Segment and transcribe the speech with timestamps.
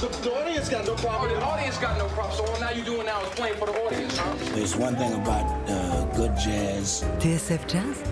[0.00, 1.30] The, the audience got no problem.
[1.30, 2.34] the audience got no problem.
[2.34, 4.34] So all now you're doing now is playing for the audience, huh?
[4.54, 7.04] There's one thing about uh, good jazz.
[7.18, 8.02] TSF Jazz,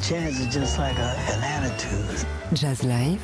[0.00, 2.26] Jazz is just like a, an attitude.
[2.54, 3.22] Jazz Live,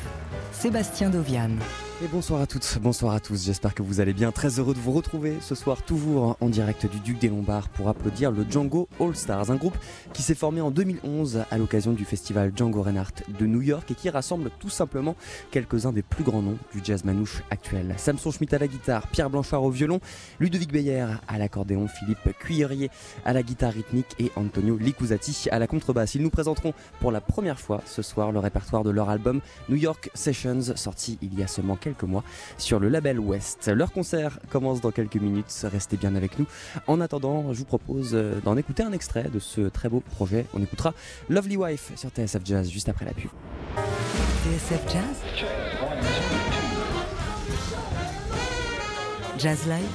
[0.53, 1.59] Sébastien Dovian.
[2.01, 4.31] Et bonsoir à toutes, bonsoir à tous, j'espère que vous allez bien.
[4.31, 7.89] Très heureux de vous retrouver ce soir, toujours en direct du Duc des Lombards pour
[7.89, 9.77] applaudir le Django All Stars, un groupe
[10.13, 13.95] qui s'est formé en 2011 à l'occasion du festival Django Reinhardt de New York et
[13.95, 15.17] qui rassemble tout simplement
[15.51, 17.93] quelques-uns des plus grands noms du jazz manouche actuel.
[17.97, 19.99] Samson Schmitt à la guitare, Pierre Blanchard au violon,
[20.39, 22.89] Ludovic Beyer à l'accordéon, Philippe Cuillerier
[23.25, 26.15] à la guitare rythmique et Antonio Licuzati à la contrebasse.
[26.15, 26.71] Ils nous présenteront
[27.01, 31.17] pour la première fois ce soir le répertoire de leur album New York Sessions, sorti
[31.21, 32.23] il y a seulement quelques mois
[32.57, 33.67] sur le label West.
[33.67, 36.45] Leur concert commence dans quelques minutes, restez bien avec nous.
[36.87, 40.45] En attendant, je vous propose euh, d'en écouter un extrait de ce très beau projet.
[40.53, 40.93] On écoutera
[41.29, 43.29] Lovely Wife sur TSF Jazz juste après la pub.
[44.43, 45.23] TSF Jazz,
[49.37, 49.87] Jazz Live,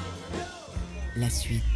[1.17, 1.74] la suite.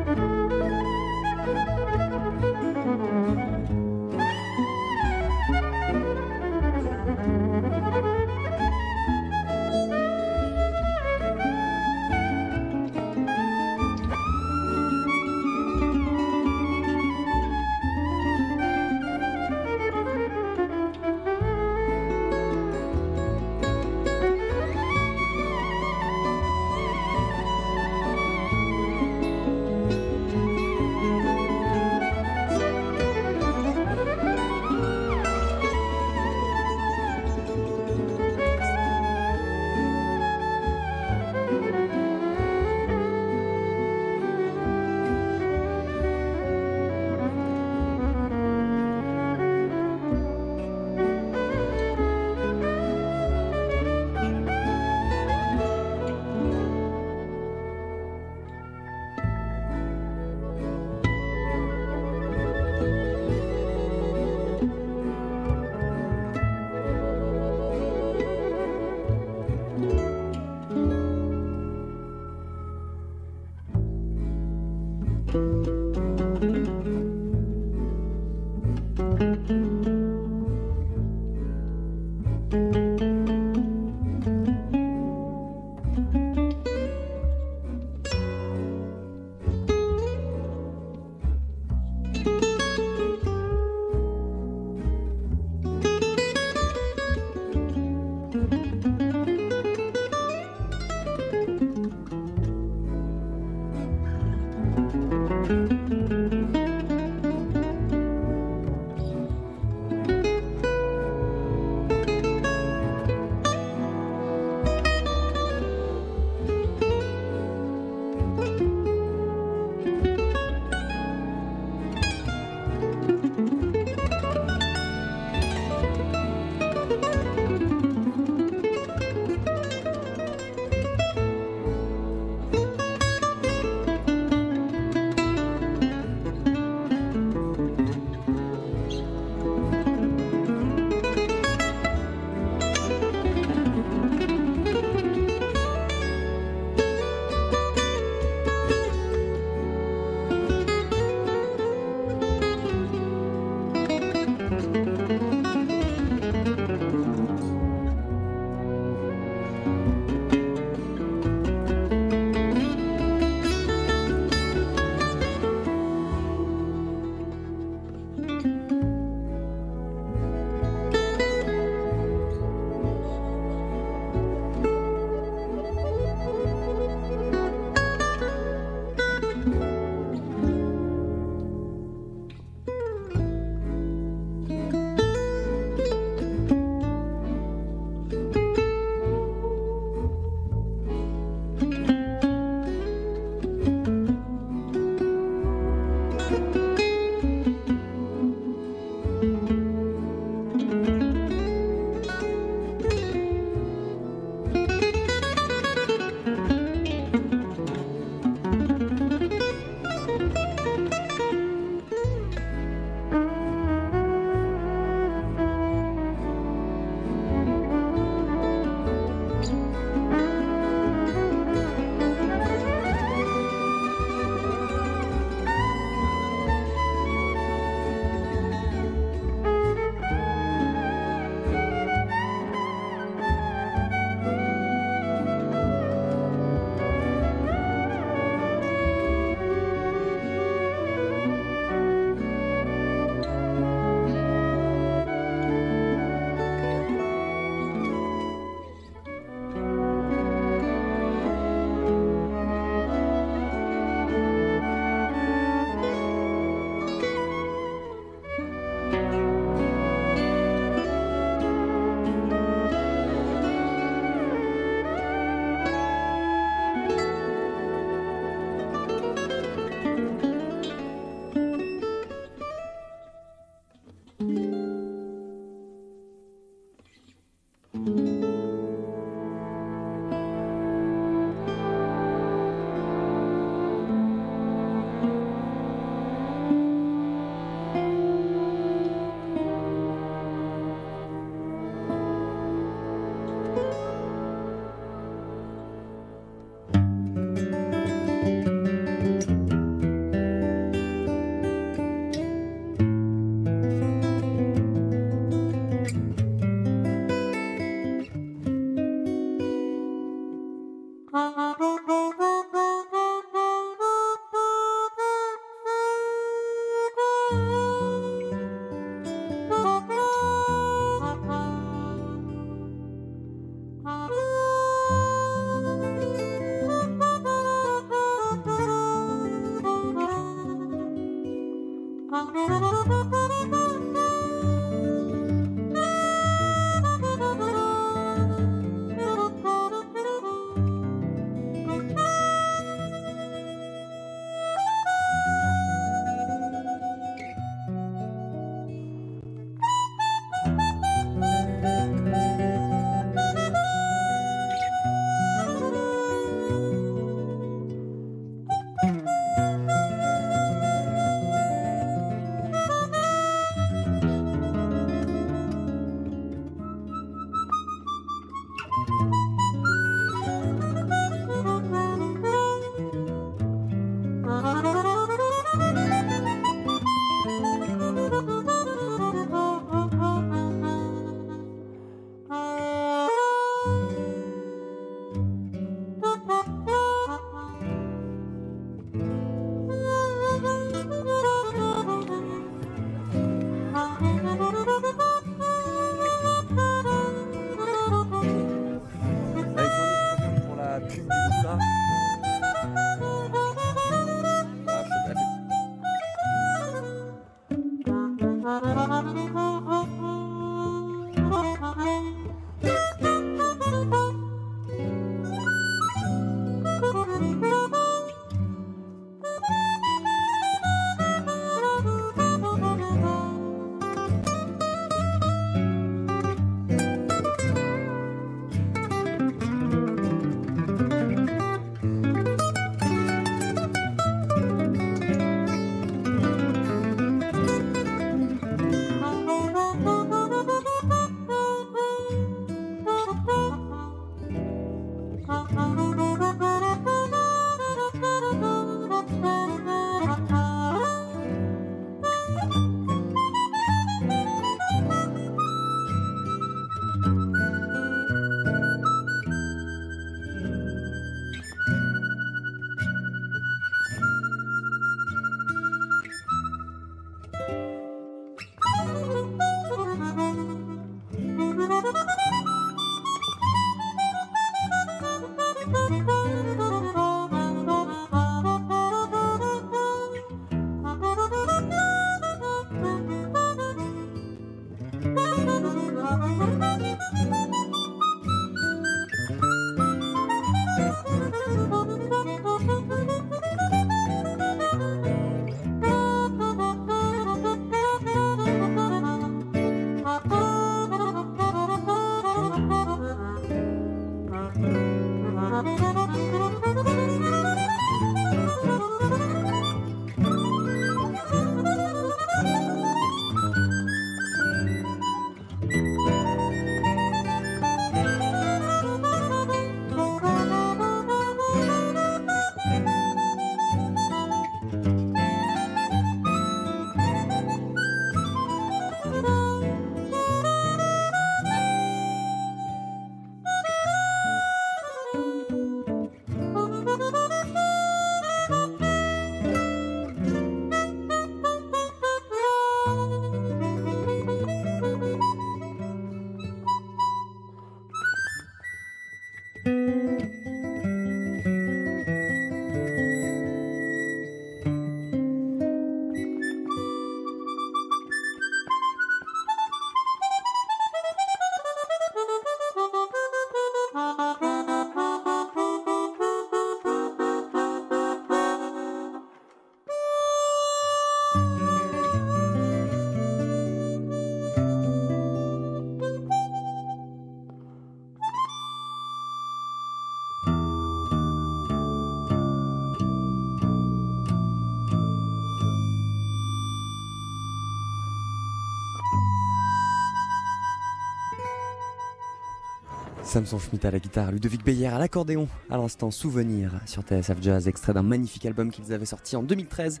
[593.34, 597.66] Samson Schmitt à la guitare, Ludovic Beyer à l'accordéon, à l'instant Souvenir sur TSF Jazz,
[597.66, 600.00] extrait d'un magnifique album qu'ils avaient sorti en 2013,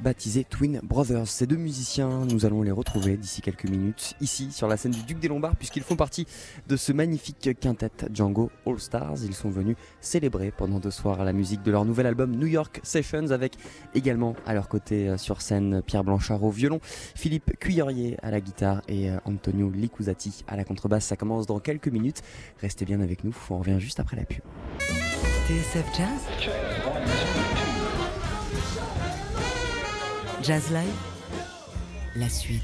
[0.00, 1.28] baptisé Twin Brothers.
[1.28, 5.04] Ces deux musiciens, nous allons les retrouver d'ici quelques minutes, ici sur la scène du
[5.04, 6.26] Duc des Lombards, puisqu'ils font partie
[6.66, 9.22] de ce magnifique quintet Django All Stars.
[9.22, 12.80] Ils sont venus célébrer pendant deux soirs la musique de leur nouvel album New York
[12.82, 13.58] Sessions, avec
[13.94, 18.40] également à leur côté euh, sur scène Pierre Blanchard au violon, Philippe Cuillerier à la
[18.40, 21.04] guitare et euh, Antonio Licuzati à la contrebasse.
[21.04, 22.22] Ça commence dans quelques minutes.
[22.80, 24.40] Bien avec nous, on revient juste après la pub.
[25.46, 26.08] TSF Jazz
[30.42, 30.94] Jazz Live
[32.16, 32.62] La suite.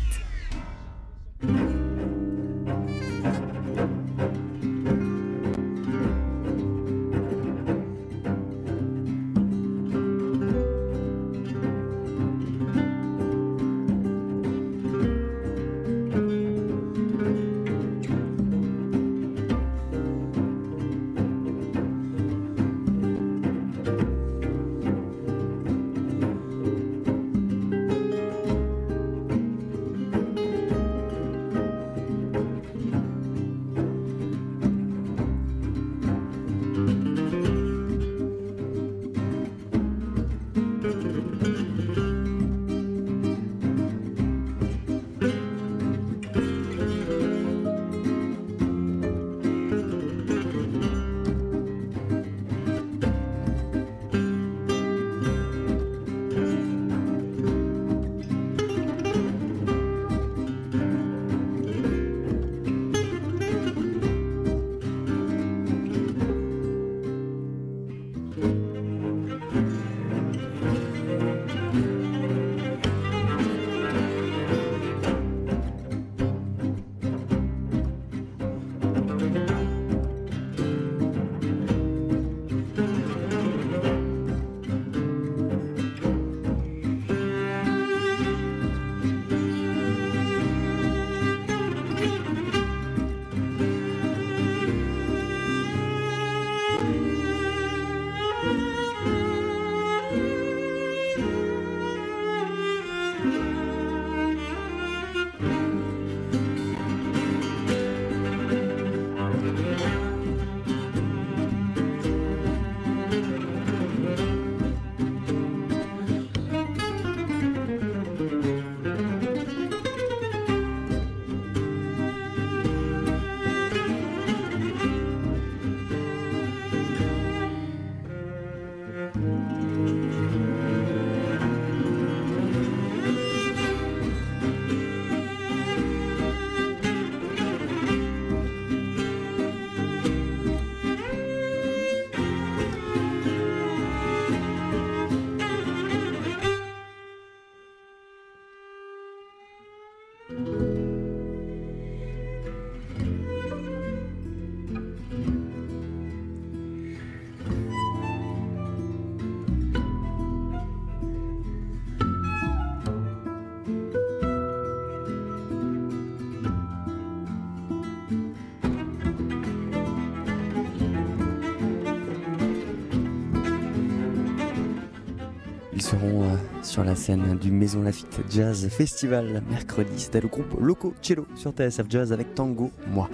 [176.04, 179.92] Euh, sur la scène du Maison Lafitte Jazz Festival mercredi.
[179.96, 183.08] C'était le groupe Loco Cello sur TSF Jazz avec Tango Moi.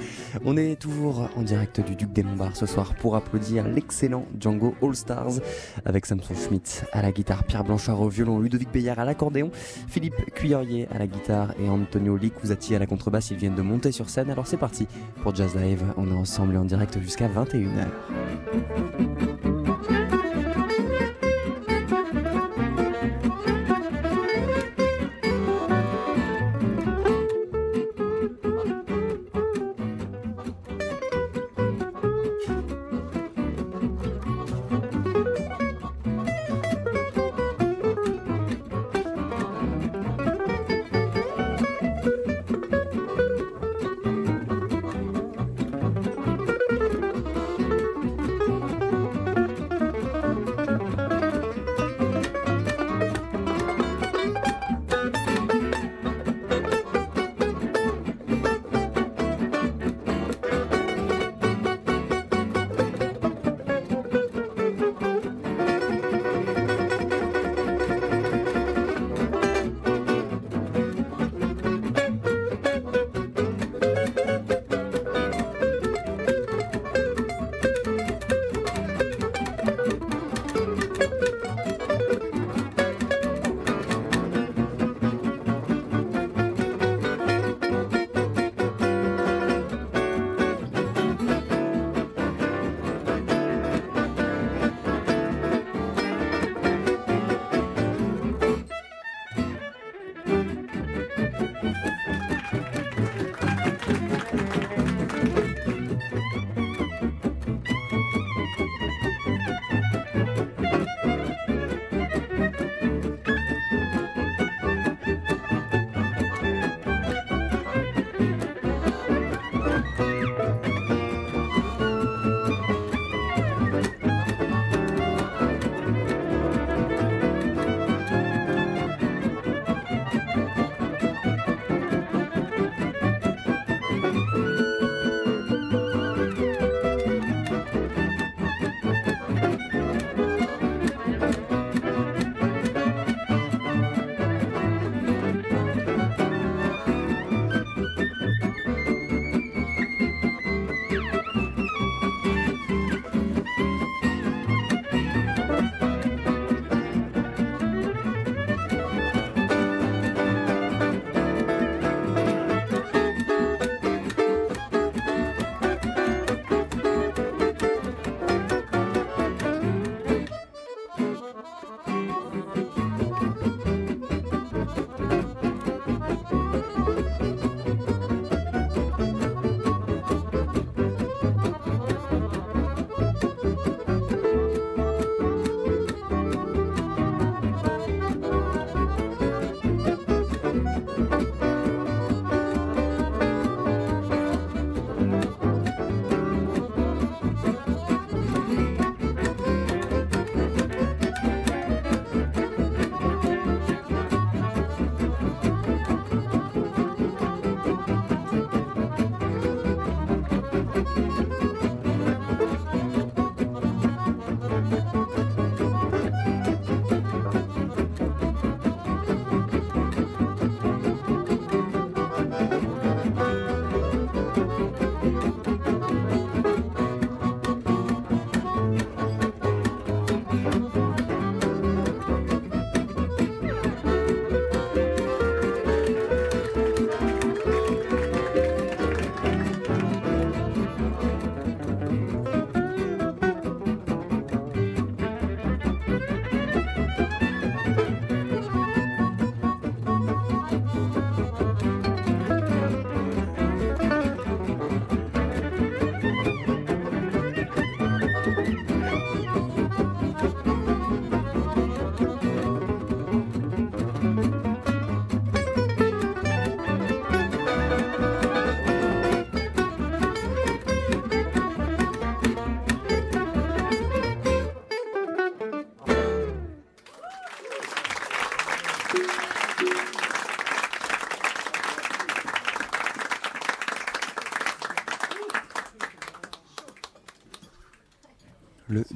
[0.44, 4.74] On est toujours en direct du Duc des Lombards ce soir pour applaudir l'excellent Django
[4.82, 5.40] All Stars
[5.84, 9.50] avec Samson Schmidt à la guitare, Pierre Blanchard au violon, Ludovic Beyer à l'accordéon,
[9.88, 13.30] Philippe Cuillerier à la guitare et Antonio Licuzati à la contrebasse.
[13.30, 14.30] Ils viennent de monter sur scène.
[14.30, 14.86] Alors c'est parti
[15.22, 15.82] pour Jazz Live.
[15.96, 17.88] On est ensemble en direct jusqu'à 21h.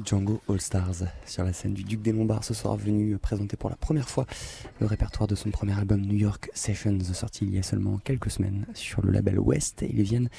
[0.08, 3.68] Django All Stars sur la scène du Duc des Lombards ce soir venu présenter pour
[3.68, 4.24] la première fois
[4.80, 8.30] le répertoire de son premier album New York Sessions sorti il y a seulement quelques
[8.30, 10.30] semaines sur le label West et ils viennent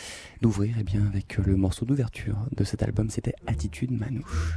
[0.41, 4.55] d'ouvrir eh bien avec le morceau d'ouverture de cet album c'était Attitude Manouche.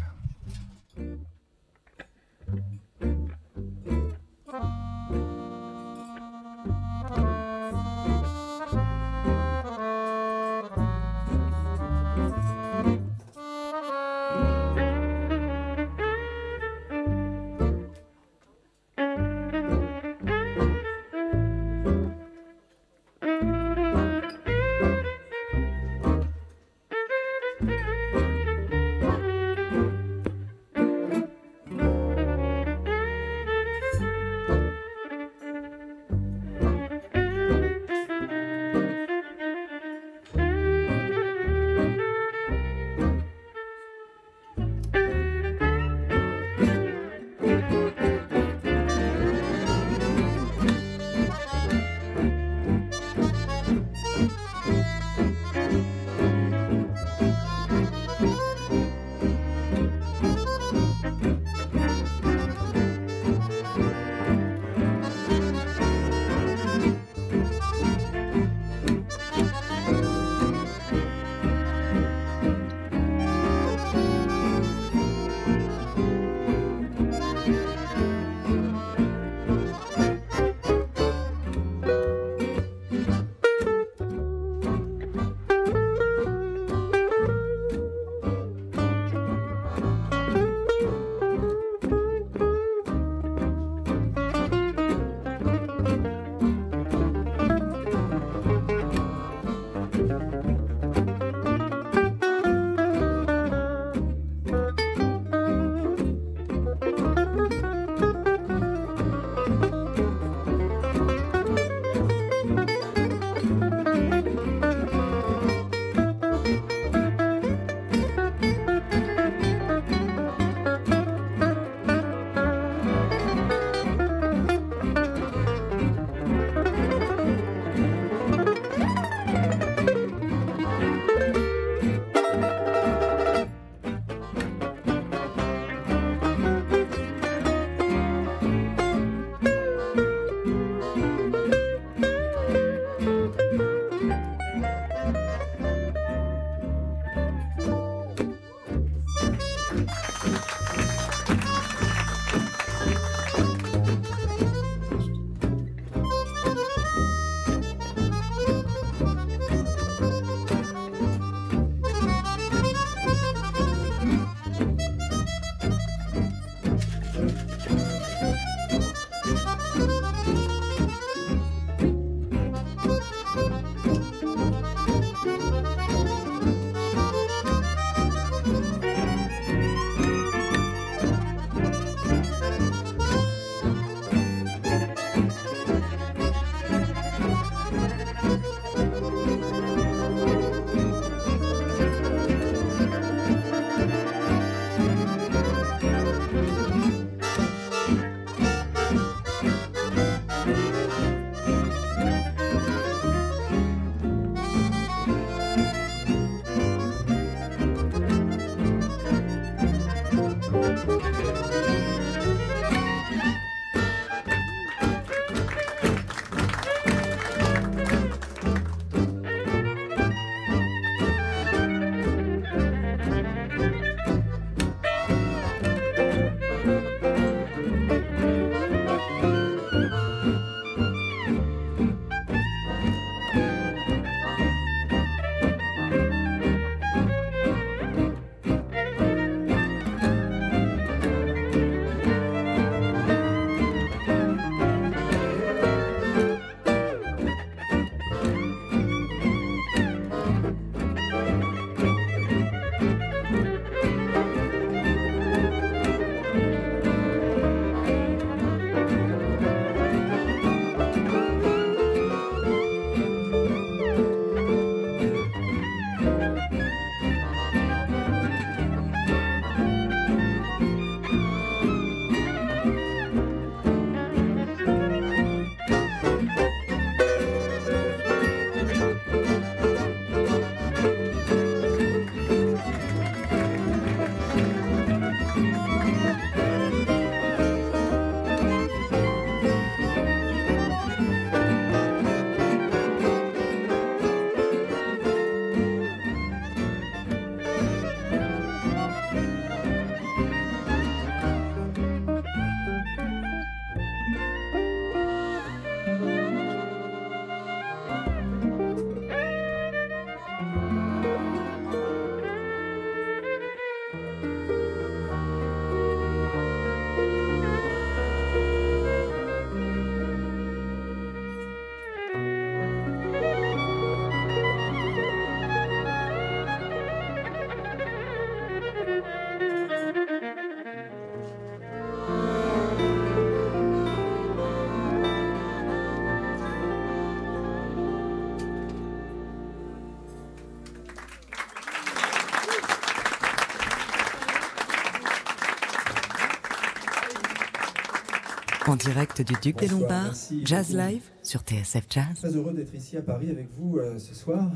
[348.73, 350.89] En direct du Duc des Bonsoir, Lombards, merci Jazz beaucoup.
[350.89, 352.15] Live sur TSF Jazz.
[352.15, 354.51] Très heureux d'être ici à Paris avec vous euh, ce soir,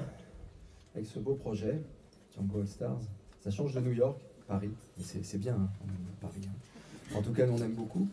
[0.95, 1.83] avec ce beau projet,
[2.35, 3.01] Django All Stars.
[3.45, 4.71] Ça change de New York, Paris,
[5.03, 5.69] c'est bien, hein,
[6.23, 6.41] Paris.
[6.47, 7.15] hein.
[7.15, 8.09] En tout cas, nous, on aime beaucoup.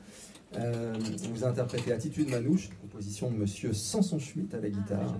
[0.58, 5.18] Euh, on vous a interprété Attitude Manouche, composition de Monsieur Samson Schmitt à la guitare.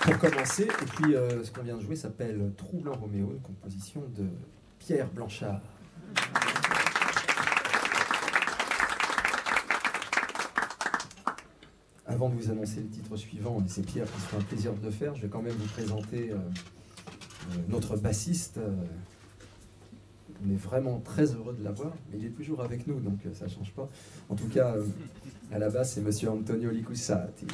[0.00, 4.02] Pour commencer, et puis euh, ce qu'on vient de jouer s'appelle Troublant Roméo, une composition
[4.16, 4.26] de
[4.80, 5.60] Pierre Blanchard.
[12.06, 14.72] Avant de vous annoncer le titre suivant, et c'est Pierre qui se fait un plaisir
[14.72, 18.58] de le faire, je vais quand même vous présenter euh, euh, notre bassiste.
[18.58, 18.70] euh,
[20.44, 23.46] on est vraiment très heureux de l'avoir, mais il est toujours avec nous, donc ça
[23.46, 23.88] ne change pas.
[24.28, 24.74] En tout cas,
[25.52, 27.46] à la base, c'est Monsieur Antonio Licussati.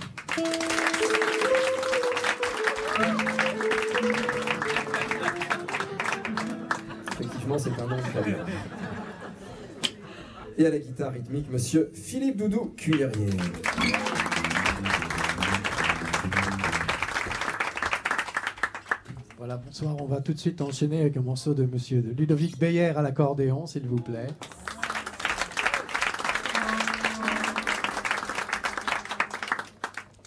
[7.59, 7.96] C'est un nom.
[10.57, 13.28] Et à la guitare rythmique, Monsieur Philippe Doudou Cuillerier.
[19.37, 19.94] Voilà, bonsoir.
[20.00, 23.66] On va tout de suite enchaîner avec un morceau de Monsieur Ludovic Beyer à l'accordéon,
[23.66, 24.28] s'il vous plaît.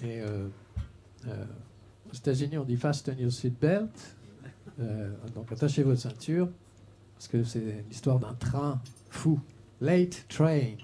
[0.03, 0.47] Et euh,
[1.27, 1.45] euh,
[2.11, 3.89] aux États-Unis, on dit fasten your seatbelt.
[4.79, 6.47] Euh, donc attachez votre ceinture,
[7.17, 9.39] parce que c'est l'histoire d'un train fou.
[9.81, 10.75] Late train.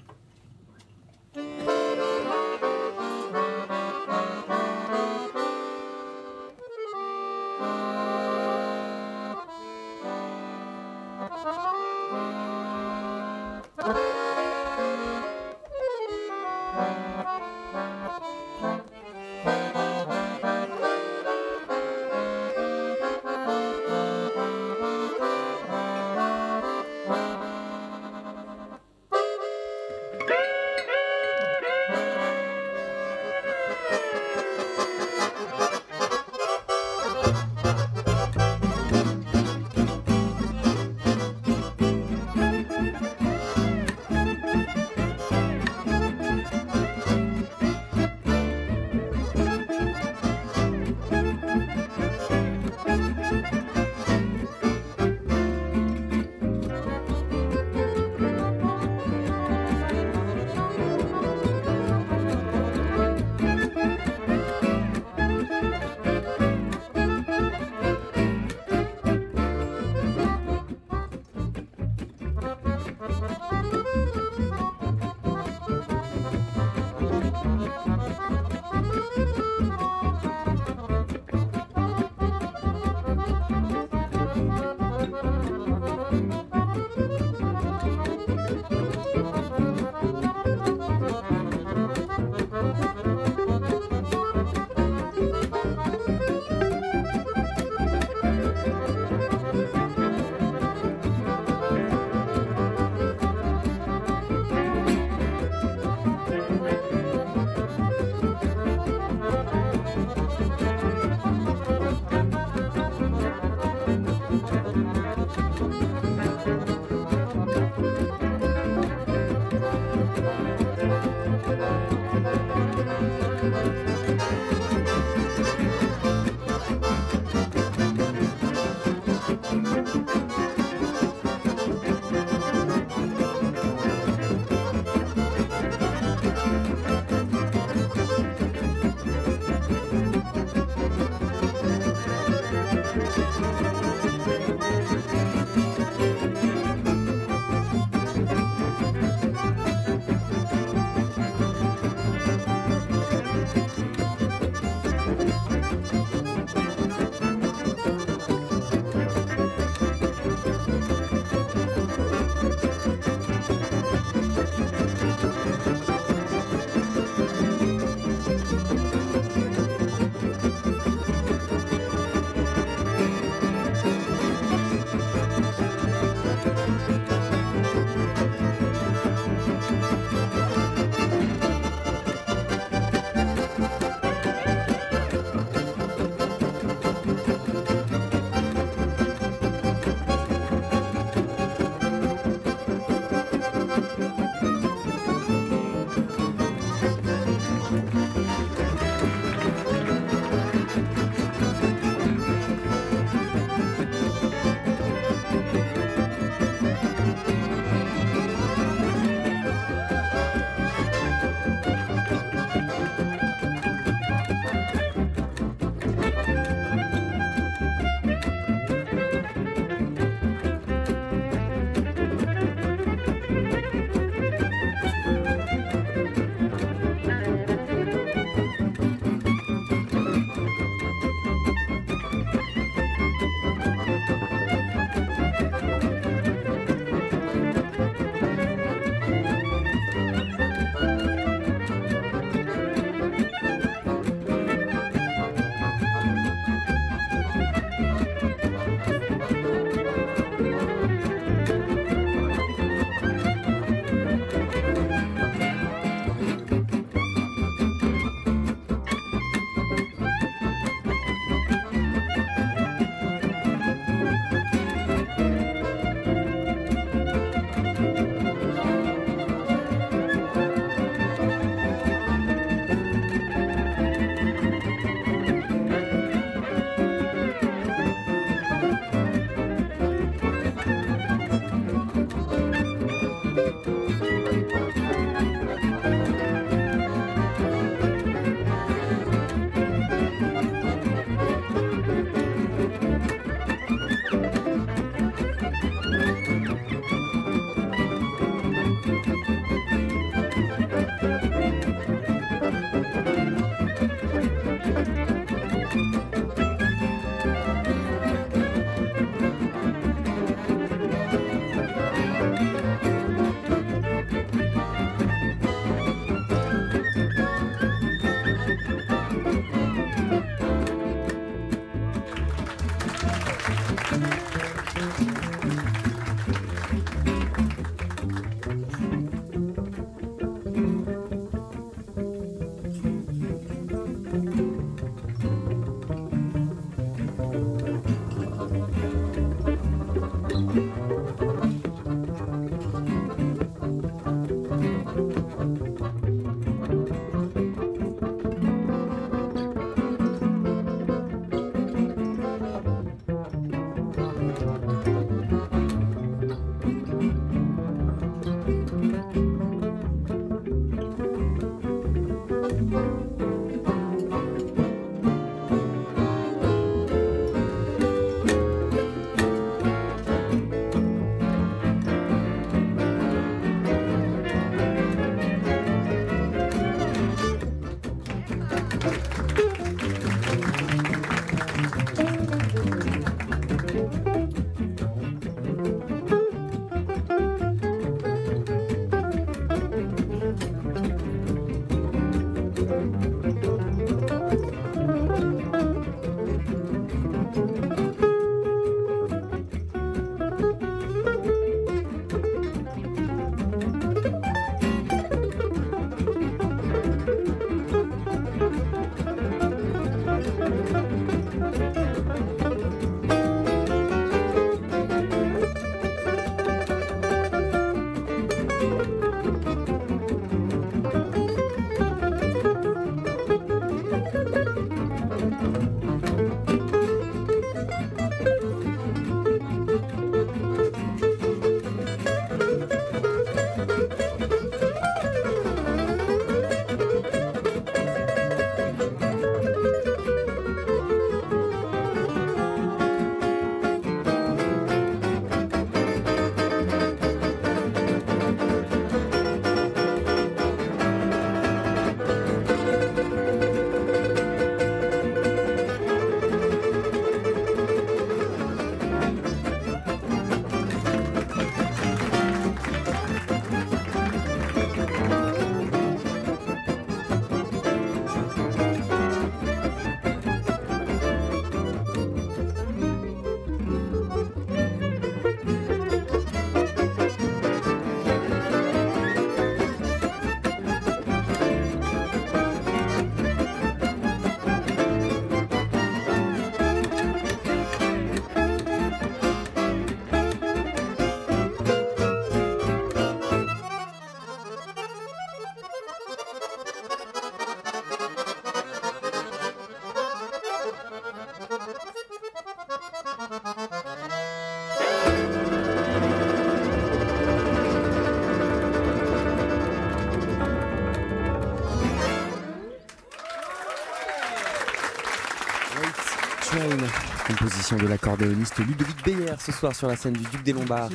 [517.43, 520.89] Composition de l'accordéoniste Ludovic Beyer ce soir sur la scène du Duc des Lombards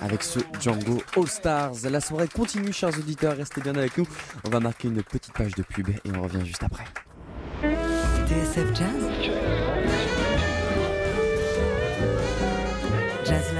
[0.00, 1.72] avec ce Django All Stars.
[1.90, 4.06] La soirée continue, chers auditeurs, restez bien avec nous.
[4.46, 6.84] On va marquer une petite page de pub et on revient juste après.
[7.62, 9.04] Jazz
[13.26, 13.52] Jazz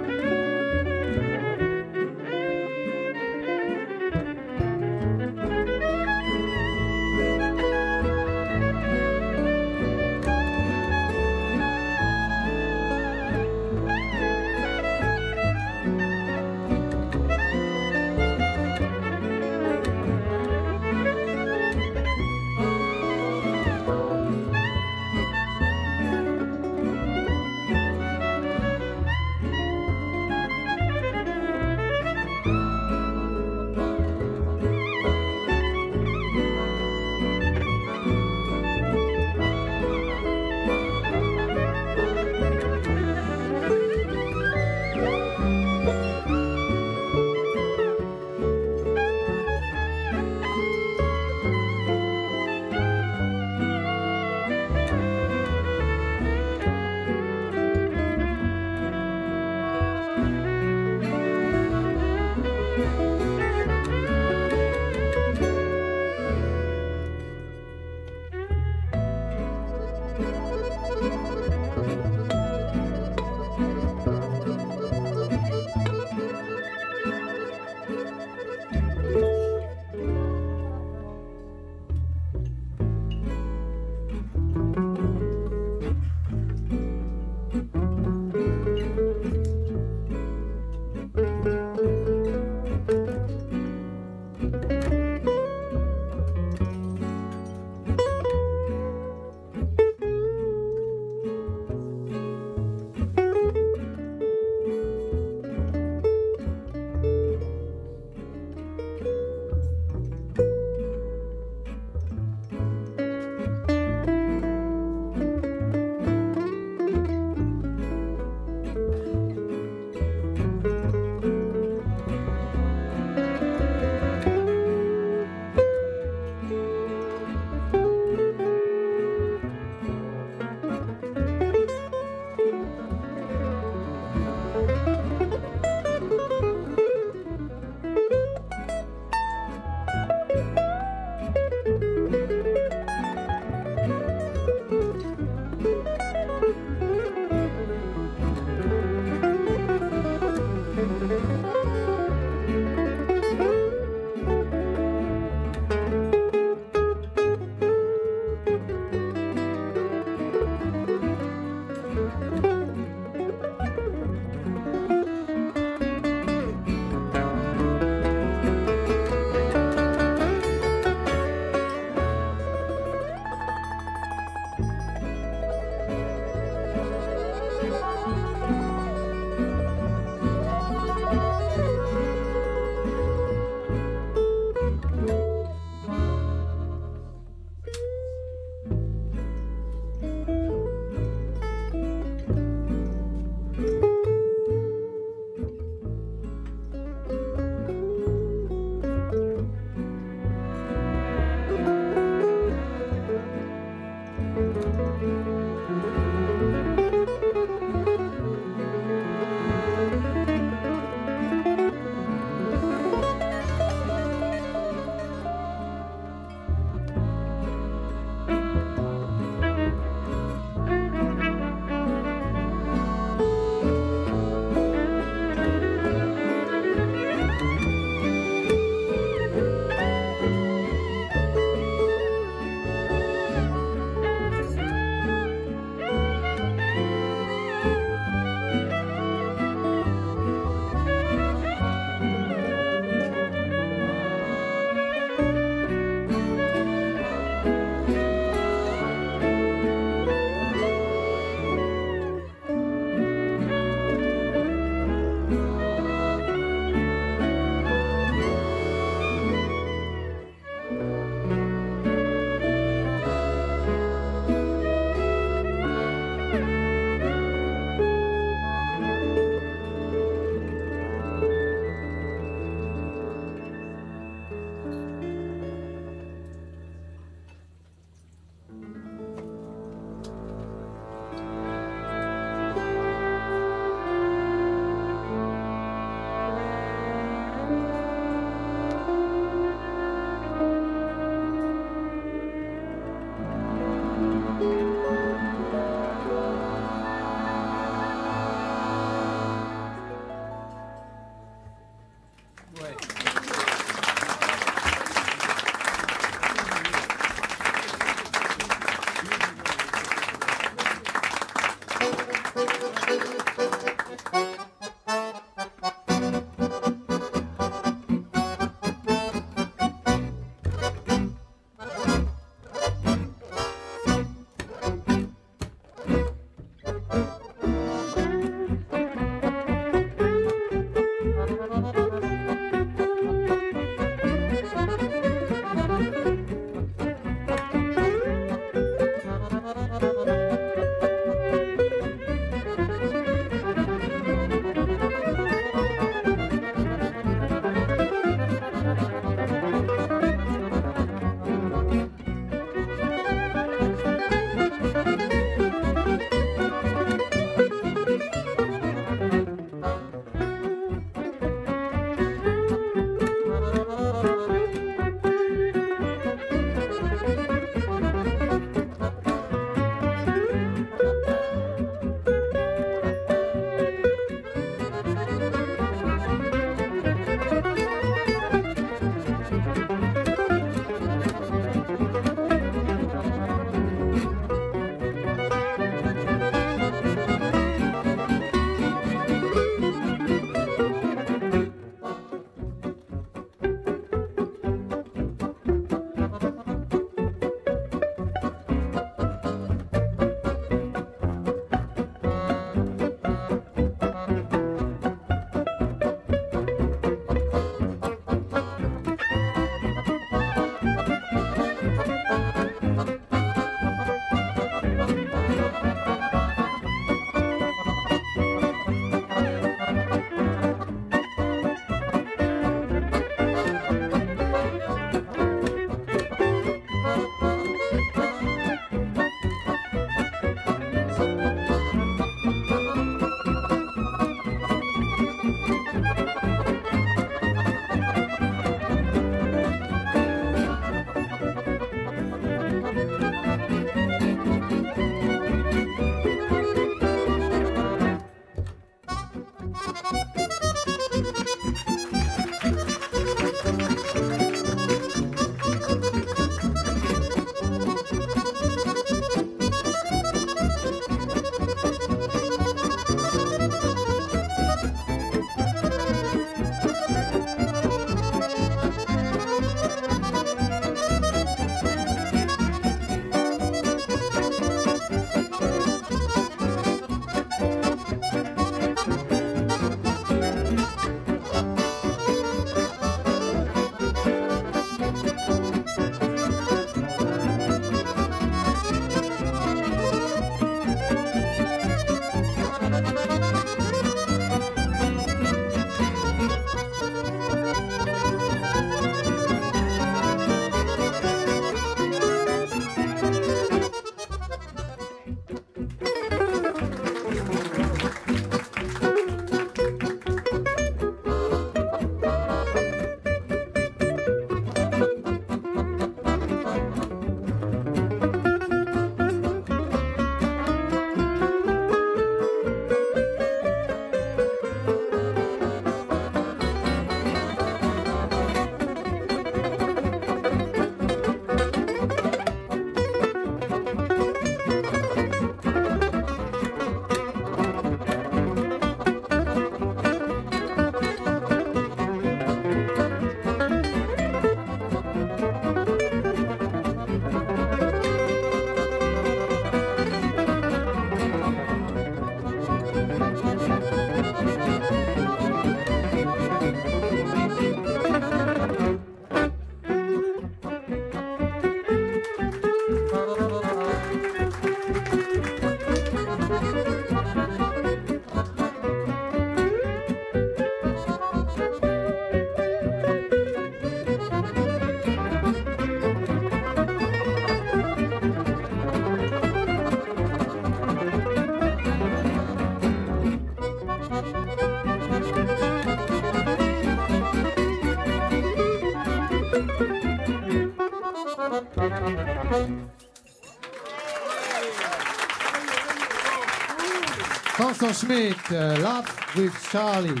[597.72, 598.84] Schmidt, euh, Laugh
[599.16, 600.00] with Charlie.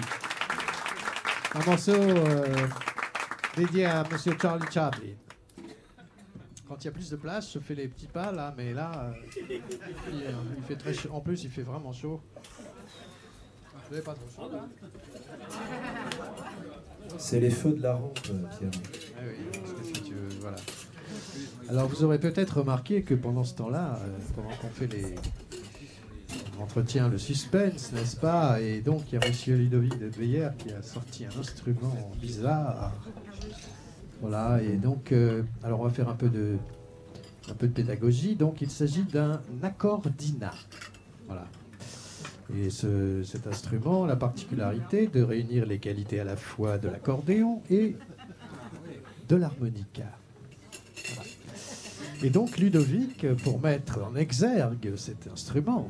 [1.54, 2.66] Un morceau euh,
[3.56, 5.14] dédié à Monsieur Charlie Chaplin.
[6.68, 8.90] Quand il y a plus de place, je fais les petits pas là, mais là,
[8.94, 11.10] euh, il, euh, il fait très chaud.
[11.12, 12.20] En plus, il fait vraiment chaud.
[13.90, 14.66] Vous pas trop chaud là
[17.18, 18.70] C'est les feux de la rampe, Pierre.
[19.16, 20.56] Ah oui, parce que si tu veux, voilà.
[21.68, 23.98] Alors vous aurez peut-être remarqué que pendant ce temps-là,
[24.34, 25.14] pendant qu'on fait les
[26.64, 28.60] entretient le suspense, n'est-ce pas?
[28.60, 32.92] Et donc il y a Monsieur Ludovic de Beyer qui a sorti un instrument bizarre.
[34.20, 36.56] Voilà, et donc euh, alors on va faire un peu de
[37.50, 38.34] un peu de pédagogie.
[38.36, 40.52] Donc il s'agit d'un accordina.
[41.26, 41.44] Voilà.
[42.56, 46.88] Et ce- cet instrument a la particularité de réunir les qualités à la fois de
[46.88, 47.96] l'accordéon et
[49.28, 50.13] de l'harmonica.
[52.24, 55.86] Et donc Ludovic, pour mettre en exergue cet instrument,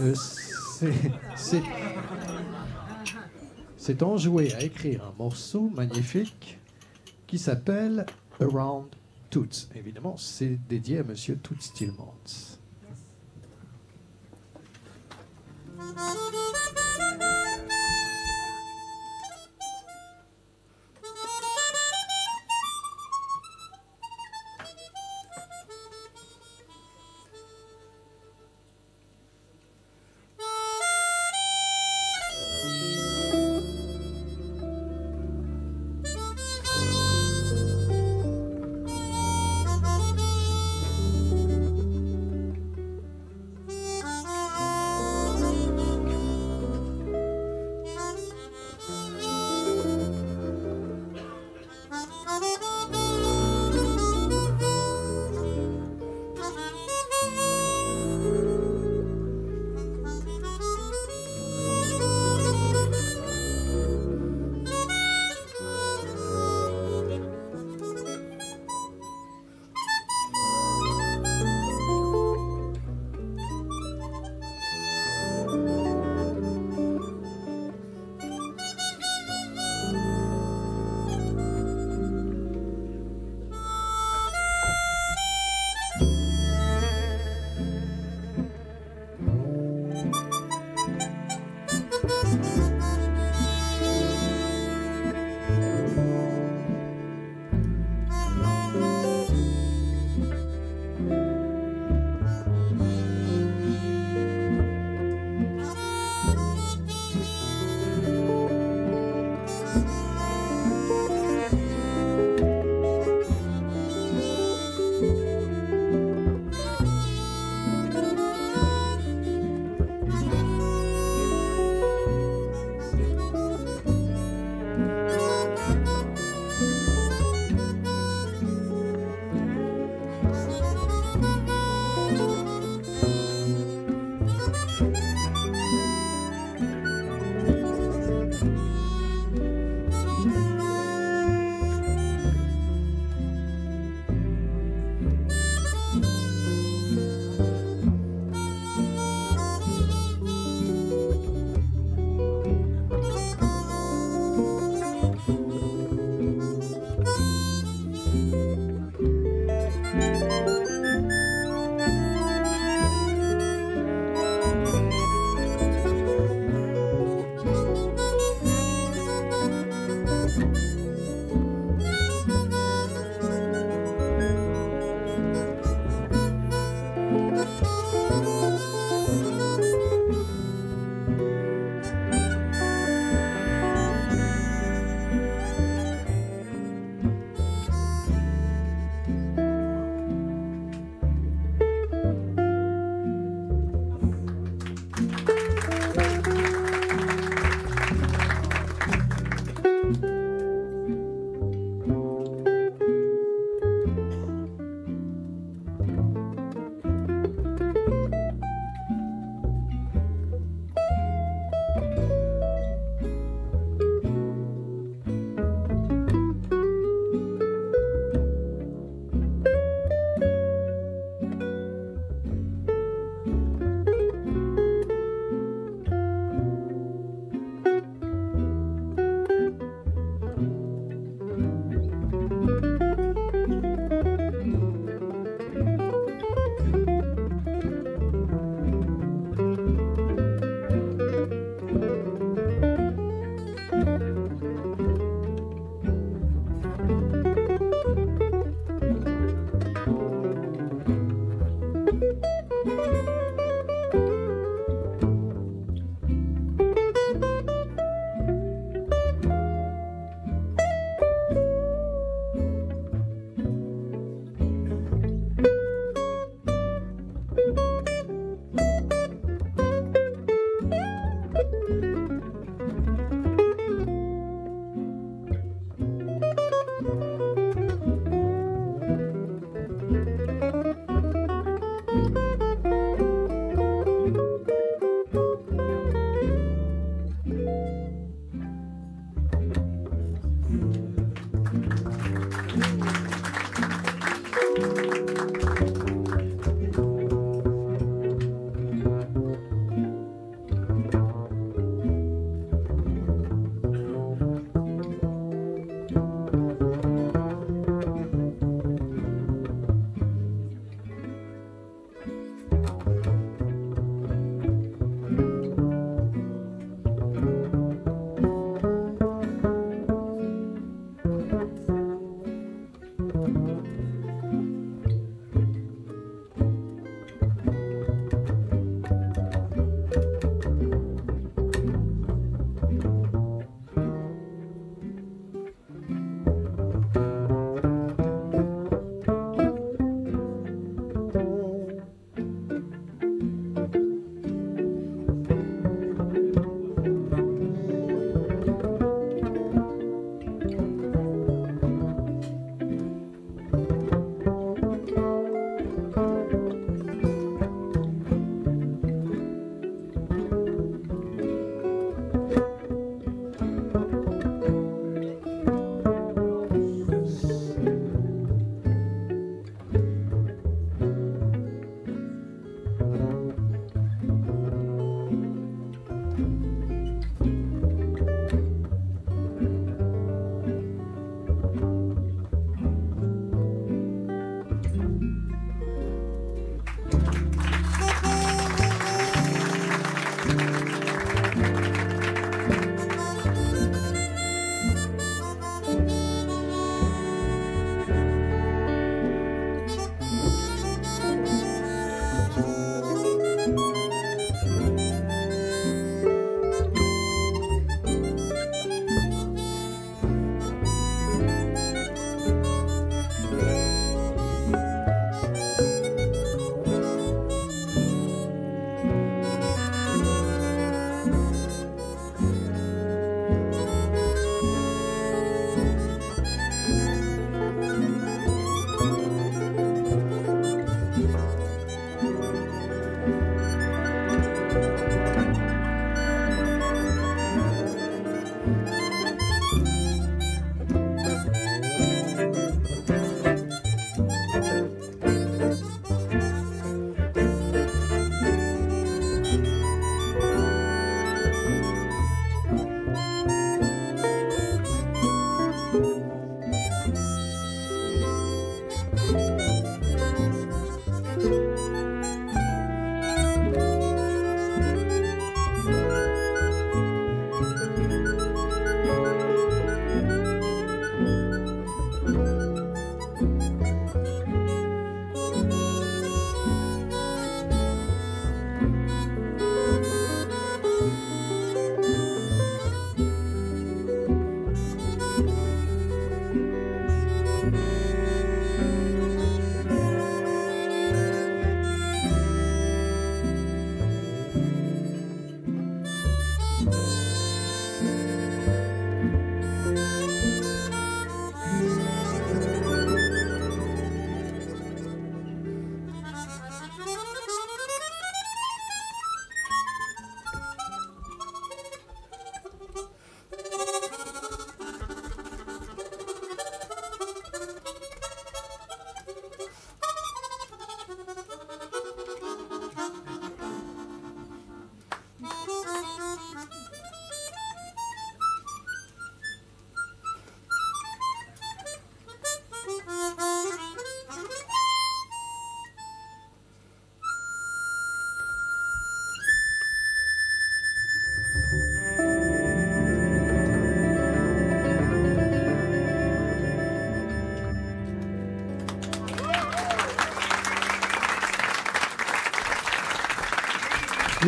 [0.00, 0.14] euh,
[1.36, 1.62] s'est-
[3.76, 6.58] s'est enjoué à écrire un morceau magnifique
[7.26, 8.06] qui s'appelle
[8.40, 8.86] Around
[9.28, 9.68] Toots.
[9.74, 12.56] Évidemment, c'est dédié à Monsieur Toots Tillmans.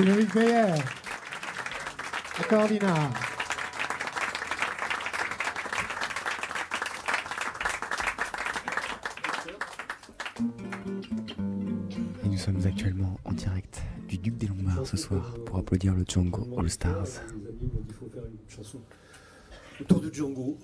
[0.00, 0.74] Ludovic Meyer.
[2.38, 3.10] Accordina.
[12.24, 16.04] Et nous sommes actuellement en direct du Duc des Lombards ce soir pour applaudir le
[16.08, 17.04] Django All Stars.
[17.04, 18.80] Qu'il faut faire une chanson
[19.82, 20.56] autour de Django,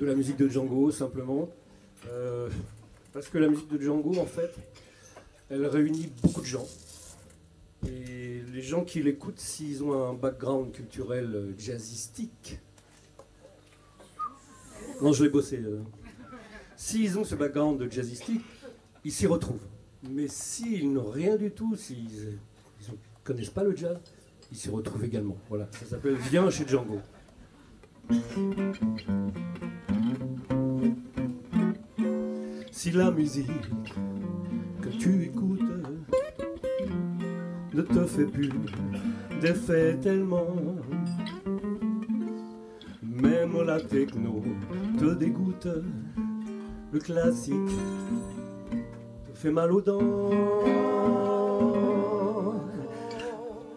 [0.00, 1.48] de la musique de Django simplement.
[2.08, 2.50] Euh,
[3.12, 4.52] parce que la musique de Django, en fait,
[5.50, 6.66] elle réunit beaucoup de gens.
[8.62, 12.60] Les gens qui l'écoutent, s'ils ont un background culturel euh, jazzistique,
[15.02, 15.58] non, je l'ai bossé.
[15.58, 15.80] euh.
[16.76, 18.44] S'ils ont ce background de jazzistique,
[19.04, 19.66] ils s'y retrouvent.
[20.08, 22.38] Mais s'ils n'ont rien du tout, s'ils
[22.88, 22.94] ne
[23.24, 23.98] connaissent pas le jazz,
[24.52, 25.36] ils s'y retrouvent également.
[25.48, 27.00] Voilà, ça s'appelle Viens chez Django.
[32.70, 33.50] Si la musique
[34.80, 35.61] que tu écoutes
[37.74, 38.50] ne te fait plus
[39.40, 40.46] d'effet tellement,
[43.02, 44.42] même la techno
[44.98, 45.68] te dégoûte,
[46.92, 47.54] le classique
[49.32, 50.30] te fait mal aux dents.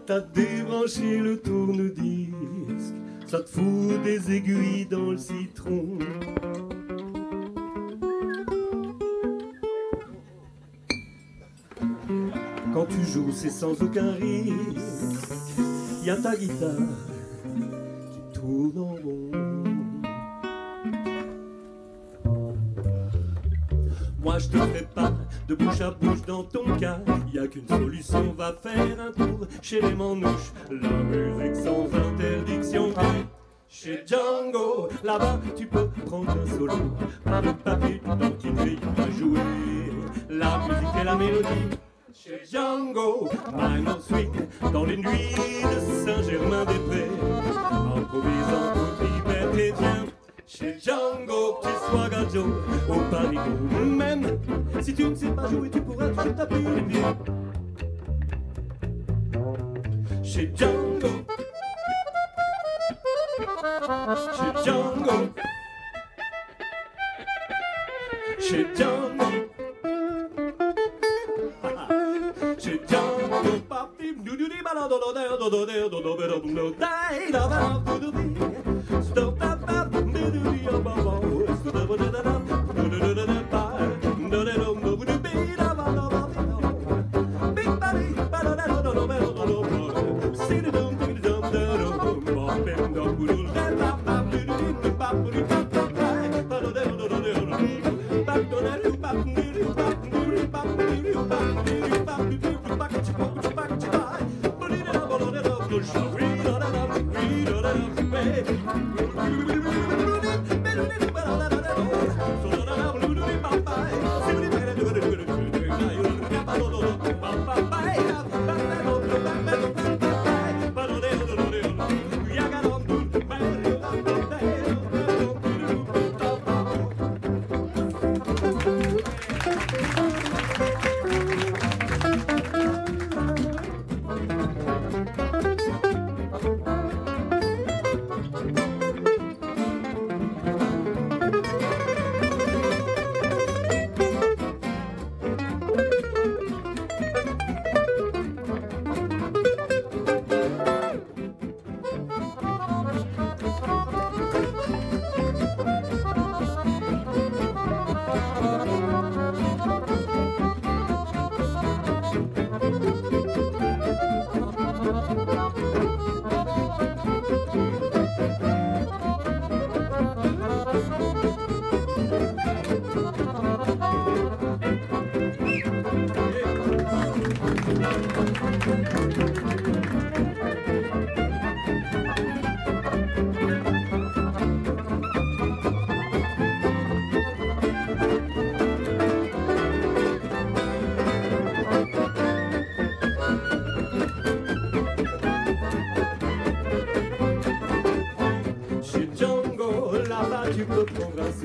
[0.05, 2.93] T'as débranché le tourne-disque,
[3.25, 5.97] ça te fout des aiguilles dans le citron.
[13.31, 14.79] C'est sans aucun risque.
[16.03, 16.71] Y a ta guitare
[18.11, 19.31] qui tourne en rond.
[24.19, 25.13] Moi, je te fais pas
[25.47, 26.99] de bouche à bouche dans ton cas.
[27.33, 30.51] Y a qu'une solution, va faire un tour chez les manouches.
[30.69, 32.93] La musique sans interdiction.
[33.67, 36.73] Chez Django, là-bas, tu peux prendre un solo.
[37.23, 39.39] Pas de papier d'identité à jouer.
[40.29, 41.84] La musique et la mélodie.
[42.17, 44.31] Chez Django, Minor Swing,
[44.71, 47.11] dans les nuits de Saint-Germain-des-Prés,
[47.95, 50.05] improvisant toute liberté, tiens.
[50.47, 52.45] Chez Django, tu sois gajo
[52.89, 54.39] au parigo, même
[54.81, 57.01] si tu ne sais pas jouer, tu pourras toujours taper les pieds.
[60.23, 61.09] Chez Django,
[64.33, 65.29] chez Django,
[68.39, 69.44] chez Django.
[79.15, 81.04] Stop, stop, stop,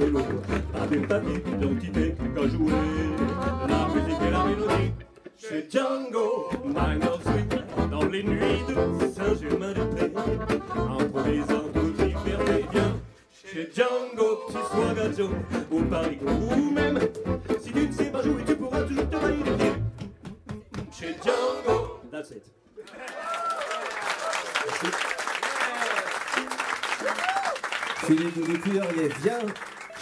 [0.00, 0.20] solo,
[0.74, 2.09] avec papy d'identité.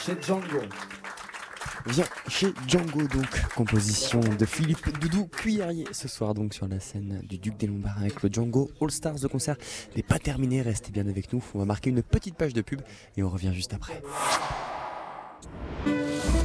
[0.08, 0.60] Chez Django.
[1.86, 7.20] Viens chez Django donc, composition de Philippe Doudou Cuillerier ce soir donc sur la scène
[7.28, 9.16] du Duc des Lombards avec le Django All Stars.
[9.22, 9.56] Le concert
[9.96, 11.42] n'est pas terminé, restez bien avec nous.
[11.54, 12.80] On va marquer une petite page de pub
[13.18, 14.00] et on revient juste après.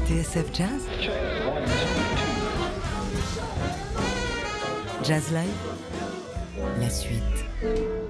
[0.07, 0.81] TSF Jazz
[5.03, 8.02] Jazz Live La suite.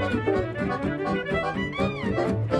[0.00, 0.24] Thank
[2.52, 2.59] you.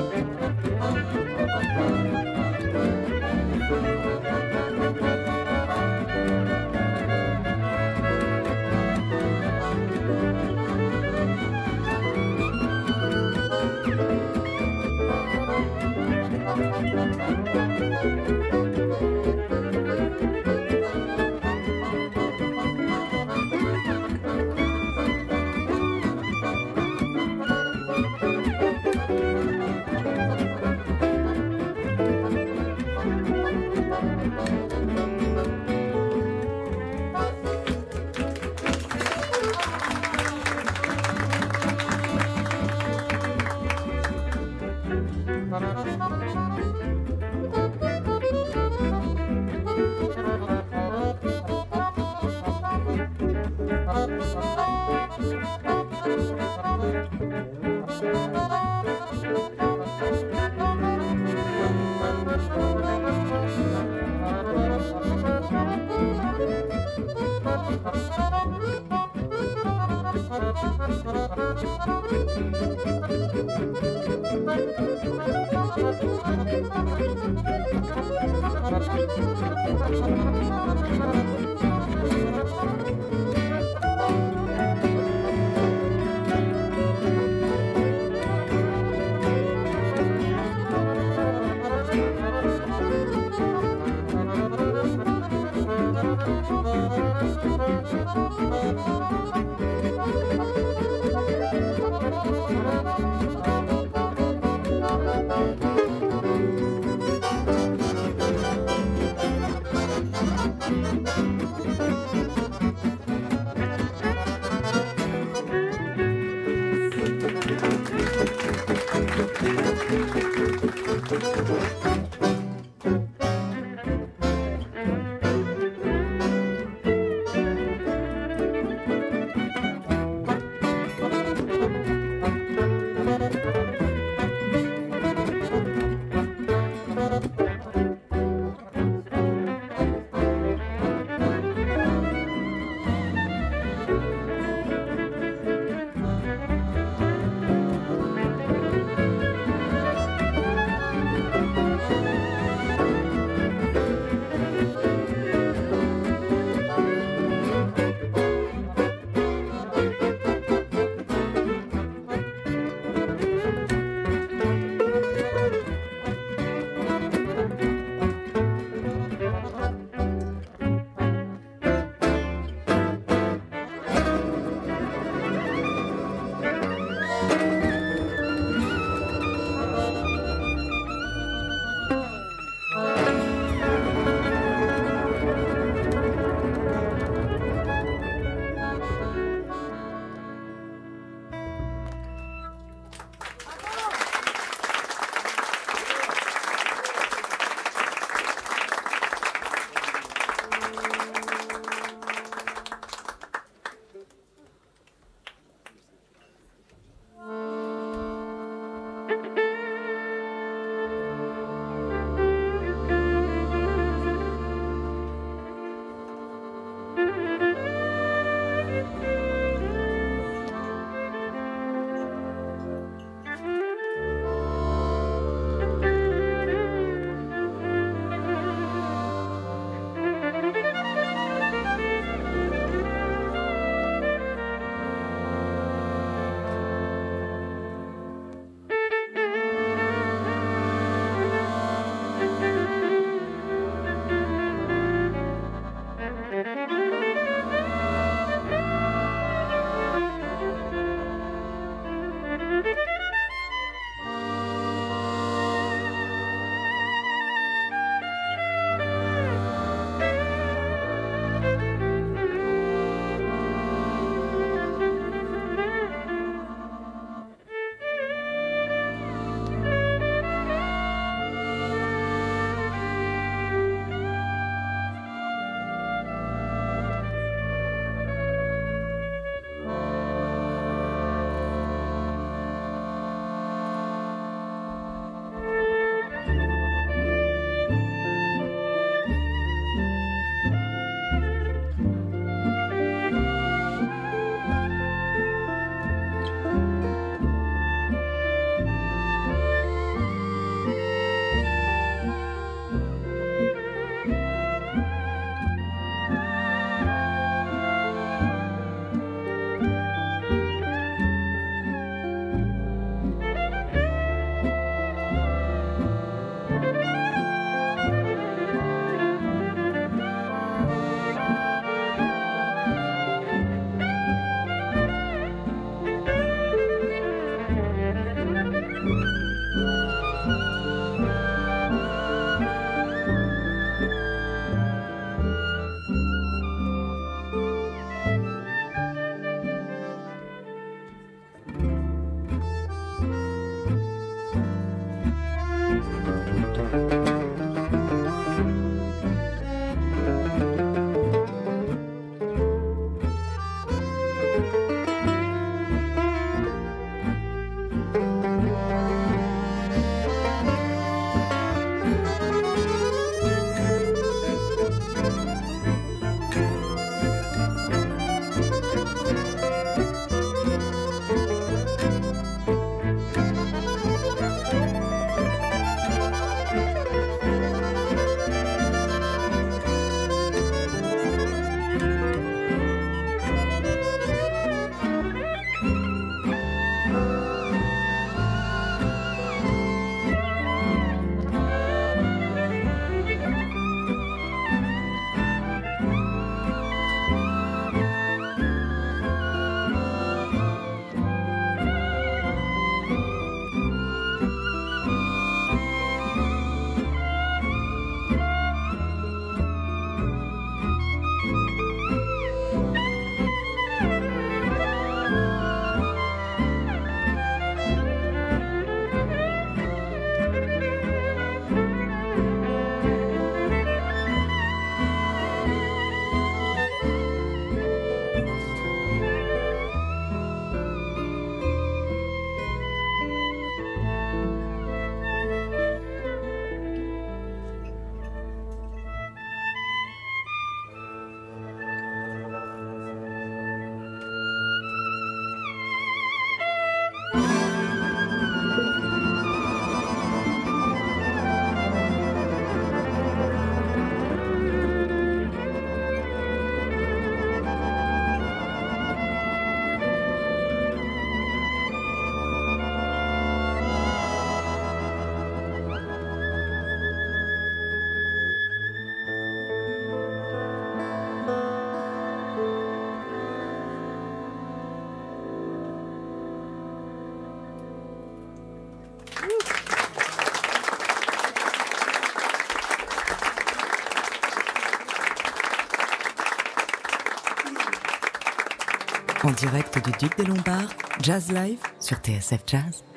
[489.31, 492.90] En direct du Duc des Lombards, Jazz Live sur TSF Jazz.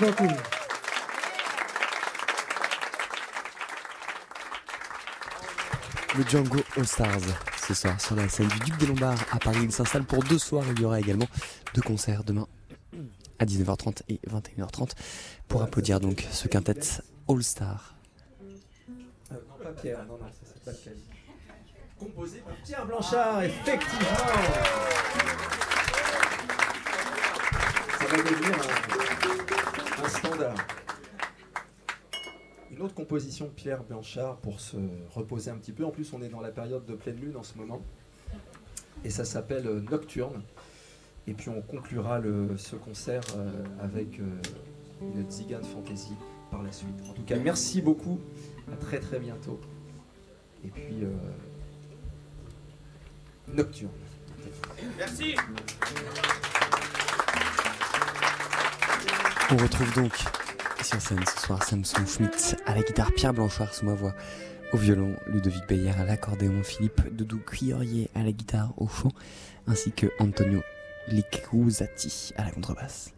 [0.00, 0.28] Beaucoup.
[6.16, 7.20] Le Django All Stars
[7.66, 9.60] ce soir sur la scène du Duc des Lombards à Paris.
[9.62, 10.64] Il s'installe pour deux soirs.
[10.74, 11.26] Il y aura également
[11.74, 12.46] deux concerts demain
[13.38, 14.90] à 19h30 et 21h30
[15.46, 16.80] pour applaudir donc ce quintet
[17.28, 17.94] All Star.
[18.42, 20.90] Euh, non, pas Pierre, non, non, ça c'est pas le cas.
[21.98, 24.06] Composé par Pierre Blanchard, effectivement
[28.08, 28.56] va devenir
[30.02, 30.54] un, standard.
[32.70, 34.76] Une autre composition de Pierre Blanchard pour se
[35.10, 35.84] reposer un petit peu.
[35.84, 37.82] En plus, on est dans la période de pleine lune en ce moment.
[39.04, 40.42] Et ça s'appelle euh, Nocturne.
[41.26, 42.20] Et puis on conclura
[42.56, 44.24] ce concert euh, avec euh,
[45.14, 46.14] une Zigane Fantasy
[46.50, 46.88] par la suite.
[47.10, 48.18] En tout cas, merci beaucoup.
[48.72, 49.60] À très très bientôt.
[50.64, 51.04] Et puis,
[53.54, 53.90] Nocturne.
[54.96, 55.36] Merci.
[59.50, 60.12] On retrouve donc
[60.82, 64.14] sur scène ce soir Samson Schmitt à la guitare, Pierre Blanchard sous ma voix
[64.72, 69.12] au violon, Ludovic Beyer à l'accordéon, Philippe Doudou Cuillerier à la guitare, au chant,
[69.66, 70.60] ainsi que Antonio
[71.08, 73.12] Licuzati à la contrebasse.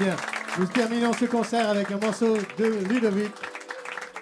[0.00, 0.16] Bien.
[0.58, 3.32] Nous terminons ce concert avec un morceau de Ludovic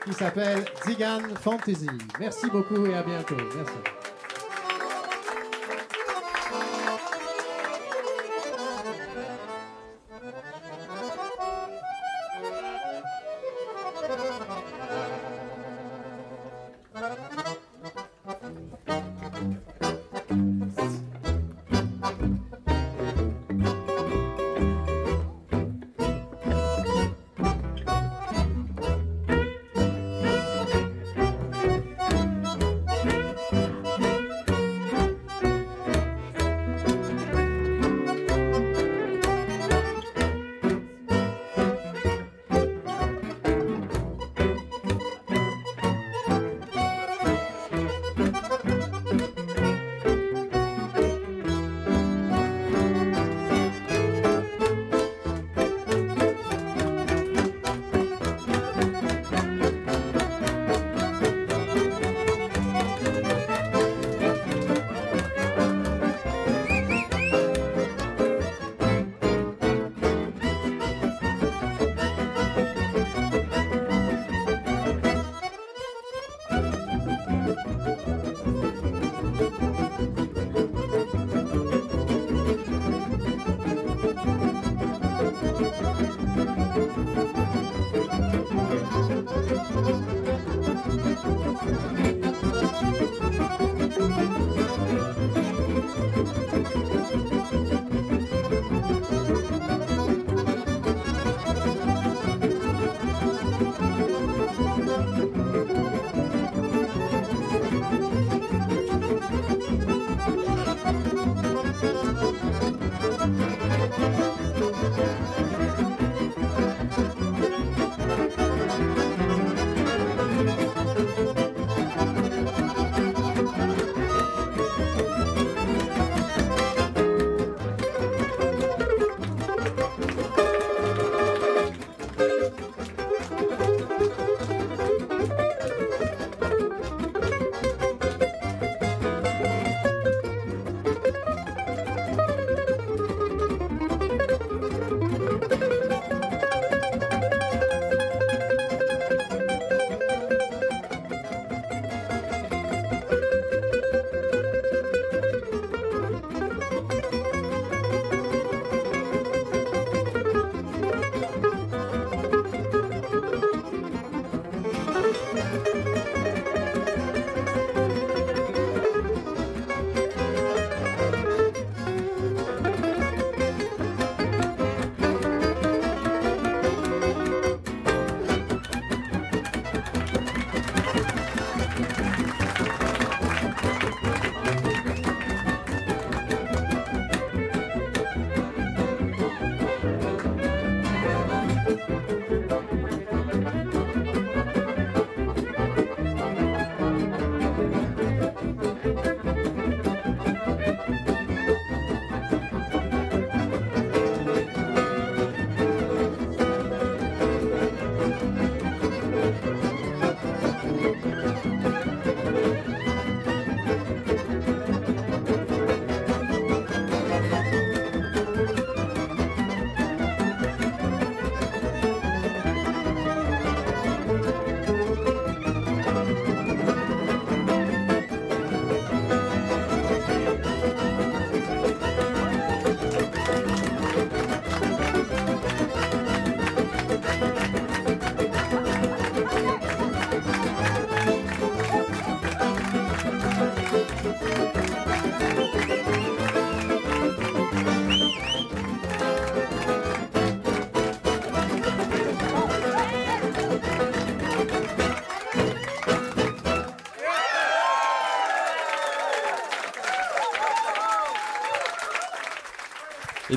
[0.04, 1.88] qui s'appelle Zigan Fantasy.
[2.18, 3.36] Merci beaucoup et à bientôt.
[3.56, 3.97] Merci.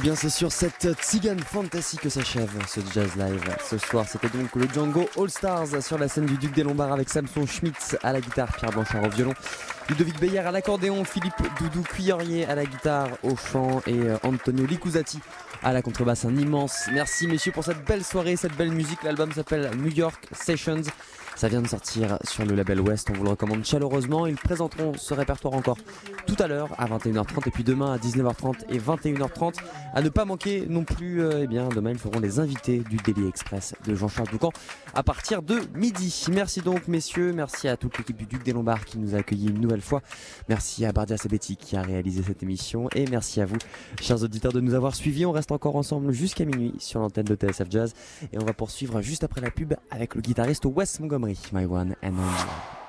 [0.02, 3.44] Bien, c'est sur cette Tzigane Fantasy que s'achève ce Jazz Live.
[3.70, 6.92] Ce soir, c'était donc le Django All Stars sur la scène du Duc des Lombards
[6.92, 9.34] avec Samson Schmitz à la guitare, Pierre Blanchard au violon,
[9.90, 14.66] Ludovic Beyer à l'accordéon, Philippe Doudou Cuillerier à la guitare, au chant et euh, Antonio
[14.66, 15.20] Licuzati
[15.62, 16.26] à la contrebasse.
[16.26, 19.04] Un immense merci, messieurs, pour cette belle soirée, cette belle musique.
[19.04, 20.84] L'album s'appelle New York Sessions.
[21.36, 24.28] Ça vient de sortir sur le label West, on vous le recommande chaleureusement.
[24.28, 25.78] Ils présenteront ce répertoire encore
[26.28, 29.56] tout à l'heure à 21h30 et puis demain à 19h30 et 21h30.
[29.94, 32.96] À ne pas manquer non plus, euh, eh bien demain ils feront les invités du
[32.96, 34.52] Daily Express de Jean-Charles Doucan
[34.94, 36.26] à partir de midi.
[36.32, 39.50] Merci donc messieurs, merci à toute l'équipe du Duc des Lombards qui nous a accueillis
[39.50, 40.02] une nouvelle fois.
[40.48, 43.58] Merci à Bardia Sebetti qui a réalisé cette émission et merci à vous,
[44.02, 45.26] chers auditeurs, de nous avoir suivis.
[45.26, 47.94] On reste encore ensemble jusqu'à minuit sur l'antenne de TSF Jazz
[48.32, 51.96] et on va poursuivre juste après la pub avec le guitariste Wes Montgomery, My One
[52.02, 52.81] and Only.